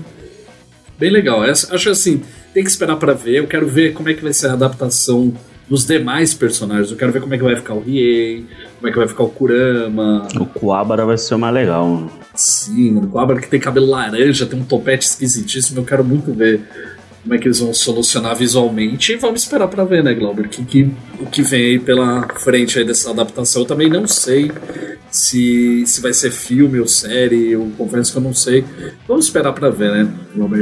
bem 0.98 1.10
legal. 1.10 1.44
Essa, 1.44 1.74
acho 1.75 1.89
assim, 1.89 2.22
tem 2.54 2.63
que 2.63 2.70
esperar 2.70 2.98
para 2.98 3.13
ver. 3.13 3.38
Eu 3.38 3.48
quero 3.48 3.68
ver 3.68 3.94
como 3.94 4.10
é 4.10 4.13
que 4.13 4.24
vai 4.24 4.34
ser 4.34 4.48
a 4.48 4.54
adaptação 4.54 5.34
dos 5.70 5.86
demais 5.86 6.34
personagens. 6.34 6.92
Eu 6.92 6.98
quero 6.98 7.12
ver 7.12 7.22
como 7.22 7.34
é 7.34 7.38
que 7.38 7.44
vai 7.44 7.56
ficar 7.56 7.74
o 7.74 7.82
Riei, 7.82 8.46
como 8.77 8.88
é 8.88 8.92
que 8.92 8.98
vai 8.98 9.08
ficar 9.08 9.24
o 9.24 9.30
Kurama. 9.30 10.27
O 10.39 10.46
Kuabara 10.46 11.06
vai 11.06 11.18
ser 11.18 11.36
o 11.36 11.39
mais 11.39 11.54
legal. 11.54 11.88
Mano. 11.88 12.12
Sim, 12.34 12.92
mano. 12.92 13.08
O 13.08 13.12
Kuabara 13.12 13.42
que 13.42 13.50
tem 13.50 13.60
cabelo 13.60 13.88
laranja, 13.88 14.46
tem 14.46 14.60
um 14.60 14.63
topete 14.63 15.06
esquisitíssimo. 15.06 15.82
Eu 15.82 15.86
quero 15.86 16.04
muito 16.04 16.34
ver 16.34 16.62
como 17.22 17.36
é 17.36 17.38
que 17.38 17.48
eles 17.48 17.60
vão 17.60 17.74
solucionar 17.74 18.36
visualmente. 18.36 19.12
E 19.12 19.18
vamos 19.18 19.44
esperar 19.44 19.68
para 19.68 19.84
ver, 19.84 20.04
né, 20.04 20.13
Glauber? 20.13 20.48
Que, 20.48 20.63
que, 20.63 20.89
o 21.20 21.25
que 21.25 21.42
vem 21.42 21.66
aí 21.66 21.80
pela 21.80 22.25
frente 22.39 22.80
aí 22.80 22.86
dessa 22.86 23.12
adaptação. 23.12 23.63
Eu 23.63 23.68
também 23.68 23.89
não 23.89 24.08
sei 24.08 24.50
se, 25.18 25.84
se 25.86 26.02
vai 26.02 26.14
ser 26.14 26.32
filme 26.32 26.80
ou 26.80 26.88
série, 26.88 27.52
eu 27.52 27.72
confesso 27.78 28.12
que 28.12 28.18
eu 28.18 28.22
não 28.22 28.34
sei. 28.34 28.64
Vamos 29.08 29.26
esperar 29.26 29.54
para 29.54 29.70
ver, 29.70 29.92
né, 29.92 30.14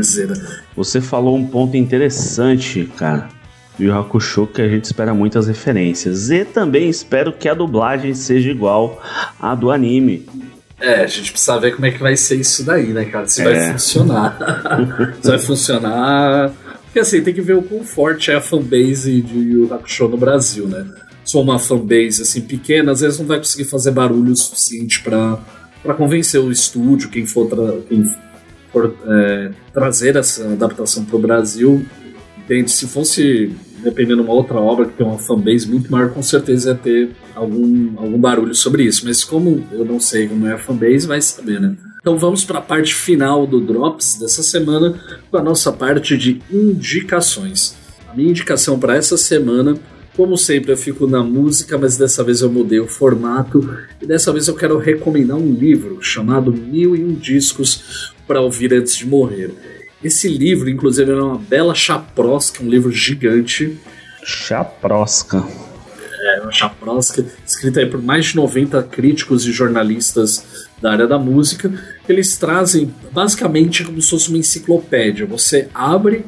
Zeda? 0.02 0.34
Você 0.76 1.02
falou 1.02 1.36
um 1.36 1.46
ponto 1.46 1.76
interessante, 1.76 2.90
cara. 2.98 3.30
E 3.78 3.88
o 3.88 3.98
Hakusho 3.98 4.48
que 4.48 4.62
a 4.62 4.70
gente 4.70 4.86
espera 4.86 5.14
muitas 5.14 5.48
referências. 5.48 6.30
E 6.30 6.46
também 6.46 6.90
espero 6.90 7.34
que 7.34 7.50
a 7.50 7.54
dublagem 7.54 8.14
seja 8.14 8.50
igual 8.50 9.02
à 9.40 9.54
do 9.54 9.70
anime. 9.70 10.26
É, 10.80 11.04
a 11.04 11.08
gente 11.08 11.32
precisa 11.32 11.60
ver 11.60 11.74
como 11.74 11.86
é 11.86 11.92
que 11.92 12.00
vai 12.00 12.16
ser 12.16 12.36
isso 12.36 12.64
daí, 12.64 12.88
né, 12.88 13.06
cara? 13.06 13.28
Se 13.28 13.42
é. 13.42 13.46
vai 13.46 13.72
funcionar. 13.74 14.38
Se 15.22 15.30
vai 15.30 15.40
funcionar. 15.40 16.54
Porque 16.86 17.00
assim, 17.00 17.22
tem 17.22 17.34
que 17.34 17.42
ver 17.42 17.58
o 17.58 17.62
quão 17.62 17.84
forte 17.84 18.32
é 18.32 18.36
a 18.36 18.42
fanbase 18.42 19.22
de 19.22 19.38
Yu 19.38 19.74
Hakusho 19.74 20.08
no 20.08 20.18
Brasil, 20.18 20.68
né? 20.68 20.86
For 21.32 21.42
uma 21.42 21.58
fanbase 21.58 22.22
assim 22.22 22.42
pequena, 22.42 22.92
às 22.92 23.02
vezes 23.02 23.20
não 23.20 23.26
vai 23.26 23.38
conseguir 23.40 23.66
fazer 23.66 23.92
barulho 23.92 24.32
o 24.32 24.36
suficiente 24.36 25.02
para 25.02 25.94
convencer 25.98 26.40
o 26.40 26.52
estúdio, 26.52 27.10
quem 27.10 27.26
for, 27.26 27.48
tra 27.48 27.80
quem 27.90 28.06
for 28.72 28.96
é, 29.08 29.52
trazer 29.74 30.16
essa 30.16 30.46
adaptação 30.46 31.04
para 31.04 31.16
o 31.16 31.20
Brasil. 31.20 31.86
Entende? 32.38 32.70
Se 32.70 32.88
fosse 32.88 33.52
dependendo 33.86 34.24
de 34.24 34.28
uma 34.28 34.34
outra 34.34 34.60
obra 34.60 34.88
que 34.88 34.94
tem 34.94 35.06
uma 35.06 35.20
fanbase 35.20 35.68
muito 35.70 35.92
maior, 35.92 36.10
com 36.10 36.24
certeza 36.24 36.72
ia 36.72 36.76
ter 36.76 37.12
algum, 37.36 37.94
algum 37.98 38.18
barulho 38.18 38.56
sobre 38.56 38.84
isso. 38.84 39.06
Mas 39.06 39.24
como 39.24 39.64
eu 39.72 39.86
não 39.86 40.00
sei 40.00 40.28
como 40.28 40.48
é 40.48 40.54
a 40.54 40.58
fanbase, 40.58 41.06
vai 41.06 41.22
saber, 41.22 41.62
né? 41.62 41.76
Então 42.02 42.18
vamos 42.18 42.44
para 42.44 42.60
a 42.60 42.62
parte 42.62 42.94
final 42.94 43.48
do 43.48 43.60
Drops 43.60 44.18
dessa 44.20 44.44
semana, 44.44 45.00
com 45.30 45.38
a 45.38 45.44
nossa 45.44 45.72
parte 45.72 46.18
de 46.18 46.42
indicações. 46.52 47.76
A 48.08 48.14
minha 48.16 48.30
indicação 48.30 48.80
para 48.80 48.96
essa 48.96 49.18
semana, 49.18 49.76
como 50.16 50.38
sempre, 50.38 50.72
eu 50.72 50.78
fico 50.78 51.08
na 51.08 51.22
música, 51.22 51.78
mas 51.78 51.98
dessa 51.98 52.24
vez 52.24 52.42
eu 52.42 52.50
mudei 52.50 52.80
o 52.80 52.88
formato 52.88 53.78
e 54.02 54.06
dessa 54.06 54.32
vez 54.32 54.48
eu 54.48 54.56
quero 54.56 54.78
recomendar 54.78 55.38
um 55.38 55.54
livro 55.54 56.02
chamado 56.02 56.54
Mil 56.54 56.96
e 56.96 57.04
Um 57.04 57.14
Discos 57.14 58.14
para 58.26 58.40
Ouvir 58.40 58.74
Antes 58.74 58.96
de 58.96 59.06
Morrer. 59.06 59.52
Esse 60.04 60.30
livro, 60.30 60.70
inclusive, 60.70 61.12
é 61.12 61.16
uma 61.16 61.38
bela 61.38 61.76
chaprosca, 61.76 62.64
um 62.64 62.70
livro 62.70 62.92
gigante. 62.92 63.78
Chaprosca. 64.24 65.46
É, 66.22 66.42
uma 66.42 66.52
chaprosca, 66.52 67.26
escrita 67.46 67.80
aí 67.82 67.86
por 67.86 68.02
mais 68.02 68.28
de 68.28 68.36
90 68.36 68.84
críticos 68.84 69.46
e 69.46 69.52
jornalistas 69.52 70.66
da 70.82 70.92
área 70.92 71.08
da 71.08 71.20
música. 71.20 71.72
Eles 72.08 72.38
trazem 72.38 72.94
basicamente 73.12 73.84
como 73.84 74.02
se 74.02 74.10
fosse 74.10 74.30
uma 74.30 74.38
enciclopédia. 74.38 75.26
Você 75.26 75.68
abre 75.74 76.26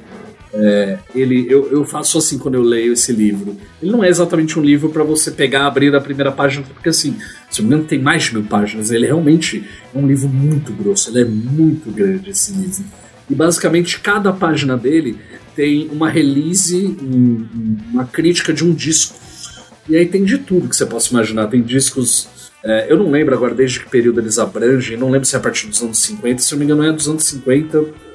é, 0.53 0.97
ele, 1.13 1.45
eu, 1.49 1.69
eu 1.71 1.83
faço 1.85 2.17
assim 2.17 2.37
quando 2.37 2.55
eu 2.55 2.61
leio 2.61 2.93
esse 2.93 3.11
livro. 3.11 3.57
Ele 3.81 3.91
não 3.91 4.03
é 4.03 4.09
exatamente 4.09 4.57
um 4.57 4.61
livro 4.61 4.89
para 4.89 5.03
você 5.03 5.31
pegar, 5.31 5.67
abrir 5.67 5.93
a 5.95 6.01
primeira 6.01 6.31
página, 6.31 6.65
porque 6.73 6.89
assim, 6.89 7.17
se 7.49 7.61
não 7.61 7.69
me 7.69 7.75
engano, 7.75 7.89
tem 7.89 7.99
mais 7.99 8.23
de 8.23 8.33
mil 8.33 8.43
páginas. 8.43 8.91
Ele 8.91 9.05
realmente 9.05 9.63
é 9.93 9.97
um 9.97 10.07
livro 10.07 10.29
muito 10.29 10.71
grosso, 10.71 11.09
ele 11.09 11.21
é 11.21 11.25
muito 11.25 11.91
grande 11.91 12.29
esse 12.29 12.53
livro. 12.53 12.85
E 13.29 13.35
basicamente 13.35 13.99
cada 13.99 14.31
página 14.31 14.77
dele 14.77 15.17
tem 15.55 15.89
uma 15.91 16.09
release, 16.09 16.97
um, 17.01 17.45
uma 17.91 18.05
crítica 18.05 18.53
de 18.53 18.63
um 18.63 18.73
disco. 18.73 19.15
E 19.89 19.95
aí 19.95 20.05
tem 20.05 20.23
de 20.23 20.37
tudo 20.37 20.69
que 20.69 20.75
você 20.75 20.85
possa 20.85 21.11
imaginar. 21.11 21.47
Tem 21.47 21.61
discos. 21.61 22.27
É, 22.63 22.87
eu 22.89 22.97
não 22.97 23.09
lembro 23.09 23.35
agora 23.35 23.53
desde 23.53 23.79
que 23.79 23.89
período 23.89 24.19
eles 24.19 24.39
abrangem, 24.39 24.97
não 24.97 25.09
lembro 25.09 25.27
se 25.27 25.35
é 25.35 25.39
a 25.39 25.41
partir 25.41 25.67
dos 25.67 25.81
anos 25.81 25.99
50, 25.99 26.41
se 26.41 26.53
eu 26.53 26.57
não 26.57 26.65
me 26.65 26.71
engano 26.71 26.89
é 26.89 26.91
dos 26.91 27.07
anos 27.07 27.23
50 27.23 28.06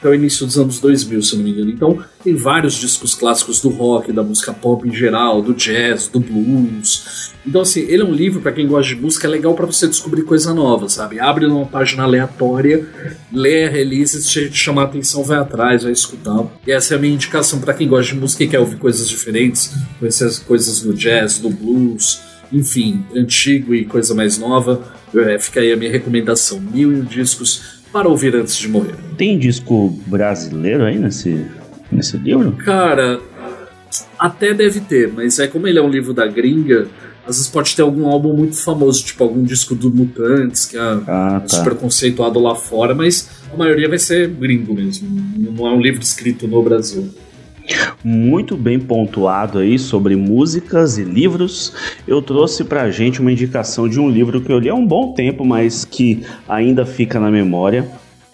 até 0.00 0.08
o 0.08 0.14
início 0.14 0.46
dos 0.46 0.58
anos 0.58 0.80
2000, 0.80 1.22
se 1.22 1.36
não 1.36 1.44
me 1.44 1.50
engano. 1.50 1.70
Então, 1.70 1.98
tem 2.24 2.34
vários 2.34 2.74
discos 2.74 3.14
clássicos 3.14 3.60
do 3.60 3.68
rock, 3.68 4.10
da 4.12 4.22
música 4.22 4.52
pop 4.52 4.88
em 4.88 4.92
geral, 4.92 5.42
do 5.42 5.52
jazz, 5.52 6.08
do 6.08 6.18
blues. 6.18 7.30
Então, 7.46 7.60
assim, 7.60 7.80
ele 7.80 8.02
é 8.02 8.04
um 8.04 8.12
livro 8.12 8.40
para 8.40 8.52
quem 8.52 8.66
gosta 8.66 8.94
de 8.94 9.00
música, 9.00 9.26
é 9.26 9.30
legal 9.30 9.54
para 9.54 9.66
você 9.66 9.86
descobrir 9.86 10.22
coisa 10.22 10.54
nova, 10.54 10.88
sabe? 10.88 11.20
Abre 11.20 11.46
numa 11.46 11.66
página 11.66 12.02
aleatória, 12.02 12.88
lê 13.30 13.66
a 13.66 13.70
release, 13.70 14.22
se 14.22 14.48
te 14.48 14.56
chamar 14.56 14.82
a 14.82 14.84
atenção, 14.86 15.22
vai 15.22 15.38
atrás, 15.38 15.82
vai 15.82 15.92
escutar. 15.92 16.46
E 16.66 16.72
essa 16.72 16.94
é 16.94 16.96
a 16.96 17.00
minha 17.00 17.14
indicação 17.14 17.60
para 17.60 17.74
quem 17.74 17.86
gosta 17.86 18.14
de 18.14 18.20
música 18.20 18.44
e 18.44 18.48
quer 18.48 18.58
ouvir 18.58 18.76
coisas 18.76 19.08
diferentes, 19.08 19.74
conhecer 19.98 20.24
as 20.24 20.38
coisas 20.38 20.80
do 20.80 20.94
jazz, 20.94 21.38
do 21.38 21.50
blues, 21.50 22.20
enfim, 22.52 23.04
antigo 23.14 23.74
e 23.74 23.84
coisa 23.84 24.14
mais 24.14 24.38
nova. 24.38 24.82
É, 25.14 25.38
fica 25.38 25.60
aí 25.60 25.72
a 25.72 25.76
minha 25.76 25.90
recomendação: 25.90 26.60
mil 26.60 26.92
e 26.92 26.96
um 26.96 27.04
discos 27.04 27.80
para 27.92 28.08
ouvir 28.08 28.34
antes 28.34 28.56
de 28.56 28.68
morrer. 28.68 28.94
Tem 29.16 29.38
disco 29.38 29.88
brasileiro 30.06 30.84
aí 30.84 30.98
nesse, 30.98 31.44
nesse 31.90 32.16
livro? 32.16 32.52
Cara, 32.52 33.20
até 34.18 34.54
deve 34.54 34.80
ter, 34.80 35.12
mas 35.12 35.38
é 35.38 35.46
como 35.46 35.66
ele 35.66 35.78
é 35.78 35.82
um 35.82 35.90
livro 35.90 36.14
da 36.14 36.26
gringa, 36.26 36.86
às 37.26 37.36
vezes 37.36 37.50
pode 37.50 37.74
ter 37.74 37.82
algum 37.82 38.06
álbum 38.06 38.32
muito 38.32 38.56
famoso, 38.56 39.04
tipo 39.04 39.22
algum 39.22 39.42
disco 39.42 39.74
do 39.74 39.90
Mutantes, 39.90 40.66
que 40.66 40.76
é 40.76 40.80
ah, 40.80 41.40
tá. 41.40 41.48
super 41.48 41.74
conceituado 41.74 42.38
lá 42.38 42.54
fora, 42.54 42.94
mas 42.94 43.28
a 43.52 43.56
maioria 43.56 43.88
vai 43.88 43.98
ser 43.98 44.28
gringo 44.28 44.74
mesmo. 44.74 45.08
Não 45.36 45.66
é 45.66 45.70
um 45.72 45.80
livro 45.80 46.02
escrito 46.02 46.46
no 46.48 46.62
Brasil. 46.62 47.10
Muito 48.02 48.56
bem 48.56 48.78
pontuado 48.78 49.58
aí 49.58 49.78
sobre 49.78 50.16
músicas 50.16 50.98
e 50.98 51.04
livros. 51.04 51.74
Eu 52.06 52.22
trouxe 52.22 52.64
pra 52.64 52.90
gente 52.90 53.20
uma 53.20 53.32
indicação 53.32 53.88
de 53.88 54.00
um 54.00 54.08
livro 54.08 54.40
que 54.40 54.52
eu 54.52 54.58
li 54.58 54.68
há 54.68 54.74
um 54.74 54.86
bom 54.86 55.12
tempo, 55.12 55.44
mas 55.44 55.84
que 55.84 56.22
ainda 56.48 56.86
fica 56.86 57.20
na 57.20 57.30
memória, 57.30 57.88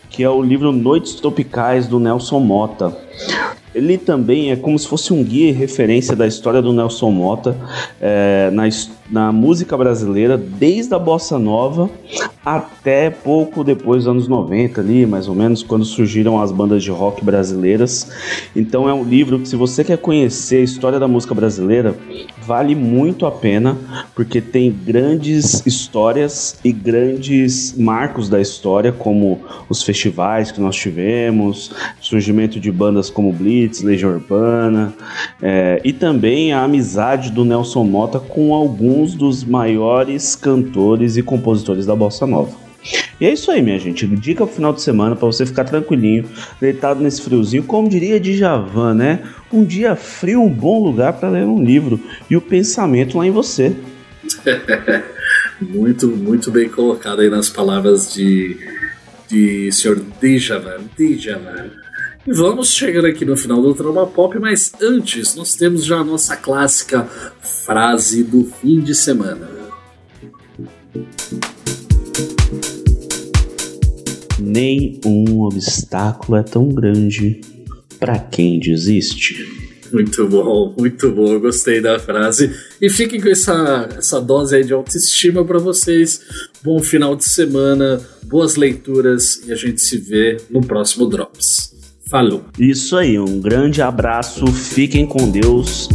que 0.08 0.22
é 0.22 0.30
o 0.30 0.42
livro 0.42 0.72
Noites 0.72 1.14
Tropicais 1.14 1.86
do 1.86 1.98
Nelson 1.98 2.40
Mota. 2.40 2.96
Ele 3.74 3.98
também 3.98 4.50
é 4.50 4.56
como 4.56 4.78
se 4.78 4.88
fosse 4.88 5.12
um 5.12 5.22
guia 5.22 5.50
e 5.50 5.52
referência 5.52 6.16
da 6.16 6.26
história 6.26 6.62
do 6.62 6.72
Nelson 6.72 7.10
Mota 7.10 7.56
é, 8.00 8.50
na, 8.50 8.66
na 9.10 9.32
música 9.32 9.76
brasileira, 9.76 10.36
desde 10.36 10.94
a 10.94 10.98
bossa 10.98 11.38
nova 11.38 11.90
até 12.46 13.10
pouco 13.10 13.64
depois 13.64 14.04
dos 14.04 14.08
anos 14.08 14.28
90 14.28 14.80
ali, 14.80 15.04
mais 15.04 15.26
ou 15.26 15.34
menos, 15.34 15.64
quando 15.64 15.84
surgiram 15.84 16.40
as 16.40 16.52
bandas 16.52 16.80
de 16.84 16.92
rock 16.92 17.24
brasileiras. 17.24 18.08
Então 18.54 18.88
é 18.88 18.94
um 18.94 19.02
livro 19.02 19.40
que 19.40 19.48
se 19.48 19.56
você 19.56 19.82
quer 19.82 19.98
conhecer 19.98 20.58
a 20.58 20.62
história 20.62 21.00
da 21.00 21.08
música 21.08 21.34
brasileira, 21.34 21.96
vale 22.46 22.76
muito 22.76 23.26
a 23.26 23.32
pena, 23.32 23.76
porque 24.14 24.40
tem 24.40 24.70
grandes 24.70 25.66
histórias 25.66 26.60
e 26.64 26.70
grandes 26.70 27.76
marcos 27.76 28.28
da 28.28 28.40
história, 28.40 28.92
como 28.92 29.40
os 29.68 29.82
festivais 29.82 30.52
que 30.52 30.60
nós 30.60 30.76
tivemos, 30.76 31.72
surgimento 32.00 32.60
de 32.60 32.70
bandas 32.70 33.10
como 33.10 33.32
Blitz, 33.32 33.82
Legião 33.82 34.12
Urbana, 34.12 34.94
é, 35.42 35.80
e 35.84 35.92
também 35.92 36.52
a 36.52 36.62
amizade 36.62 37.32
do 37.32 37.44
Nelson 37.44 37.82
Mota 37.82 38.20
com 38.20 38.54
alguns 38.54 38.95
dos 39.04 39.44
maiores 39.44 40.34
cantores 40.34 41.16
e 41.16 41.22
compositores 41.22 41.84
da 41.86 41.94
bossa 41.94 42.26
nova. 42.26 42.66
E 43.20 43.26
é 43.26 43.32
isso 43.32 43.50
aí, 43.50 43.62
minha 43.62 43.78
gente. 43.78 44.06
Dica 44.06 44.46
pro 44.46 44.54
final 44.54 44.72
de 44.72 44.82
semana 44.82 45.16
para 45.16 45.26
você 45.26 45.44
ficar 45.44 45.64
tranquilinho, 45.64 46.24
deitado 46.60 47.00
nesse 47.00 47.22
friozinho, 47.22 47.64
como 47.64 47.88
diria 47.88 48.20
Djavan, 48.20 48.94
né? 48.94 49.22
Um 49.52 49.64
dia 49.64 49.96
frio, 49.96 50.42
um 50.42 50.48
bom 50.48 50.82
lugar 50.82 51.14
para 51.14 51.30
ler 51.30 51.44
um 51.44 51.62
livro 51.62 51.98
e 52.30 52.36
o 52.36 52.40
pensamento 52.40 53.18
lá 53.18 53.26
em 53.26 53.30
você. 53.30 53.74
muito, 55.60 56.08
muito 56.08 56.50
bem 56.50 56.68
colocado 56.68 57.20
aí 57.20 57.30
nas 57.30 57.48
palavras 57.48 58.12
de, 58.12 58.56
de 59.28 59.72
Sr. 59.72 60.02
Djavan. 60.20 60.84
Djavan. 60.96 61.85
E 62.26 62.32
vamos 62.32 62.72
chegando 62.72 63.06
aqui 63.06 63.24
no 63.24 63.36
final 63.36 63.62
do 63.62 63.72
Trauma 63.72 64.04
Pop, 64.04 64.36
mas 64.40 64.72
antes 64.82 65.36
nós 65.36 65.52
temos 65.52 65.84
já 65.84 65.98
a 65.98 66.04
nossa 66.04 66.36
clássica 66.36 67.08
frase 67.64 68.24
do 68.24 68.44
fim 68.44 68.80
de 68.80 68.96
semana. 68.96 69.48
Nenhum 74.40 75.42
obstáculo 75.42 76.36
é 76.36 76.42
tão 76.42 76.68
grande 76.68 77.42
para 78.00 78.18
quem 78.18 78.58
desiste. 78.58 79.46
Muito 79.92 80.26
bom, 80.26 80.74
muito 80.76 81.12
bom, 81.12 81.32
eu 81.32 81.40
gostei 81.40 81.80
da 81.80 81.96
frase. 81.96 82.52
E 82.82 82.90
fiquem 82.90 83.20
com 83.20 83.28
essa, 83.28 83.88
essa 83.96 84.20
dose 84.20 84.56
aí 84.56 84.64
de 84.64 84.72
autoestima 84.72 85.44
para 85.44 85.60
vocês. 85.60 86.20
Bom 86.60 86.80
final 86.80 87.14
de 87.14 87.24
semana, 87.24 88.04
boas 88.24 88.56
leituras 88.56 89.46
e 89.46 89.52
a 89.52 89.56
gente 89.56 89.80
se 89.80 89.96
vê 89.96 90.38
no 90.50 90.60
próximo 90.60 91.06
Drops. 91.06 91.75
Falou! 92.08 92.44
Isso 92.58 92.96
aí, 92.96 93.18
um 93.18 93.40
grande 93.40 93.82
abraço, 93.82 94.46
fiquem 94.46 95.04
com 95.04 95.28
Deus 95.28 95.88